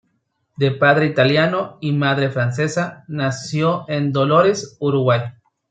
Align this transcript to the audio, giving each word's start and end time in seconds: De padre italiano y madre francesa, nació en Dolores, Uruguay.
De 0.57 0.71
padre 0.71 1.05
italiano 1.05 1.77
y 1.79 1.91
madre 1.93 2.31
francesa, 2.31 3.05
nació 3.07 3.85
en 3.87 4.11
Dolores, 4.11 4.75
Uruguay. 4.79 5.21